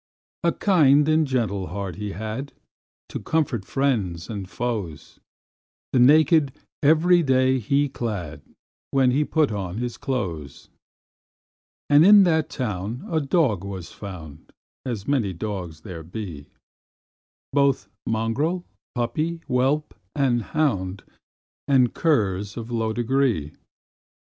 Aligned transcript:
A 0.43 0.51
kind 0.51 1.07
and 1.07 1.27
gentle 1.27 1.67
heart 1.67 1.97
he 1.97 2.13
had, 2.13 2.53
To 3.09 3.19
comfort 3.19 3.65
friends 3.65 4.31
and 4.31 4.49
foes; 4.49 5.19
The 5.93 5.99
naked 5.99 6.53
every 6.81 7.21
day 7.21 7.59
he 7.59 7.87
clad, 7.87 8.41
When 8.89 9.11
he 9.11 9.23
put 9.23 9.51
on 9.51 9.77
his 9.77 9.97
clothes. 9.97 10.69
And 11.87 12.03
in 12.03 12.23
that 12.23 12.49
town 12.49 13.05
a 13.11 13.19
dog 13.21 13.63
was 13.63 13.91
found, 13.91 14.51
As 14.87 15.07
many 15.07 15.33
dogs 15.33 15.81
there 15.81 16.01
be, 16.01 16.47
Both 17.53 17.87
mongrel, 18.07 18.65
puppy, 18.95 19.41
whelp, 19.45 19.93
and 20.15 20.41
hound, 20.41 21.03
And 21.67 21.93
curs 21.93 22.57
of 22.57 22.71
low 22.71 22.91
degree. 22.91 23.53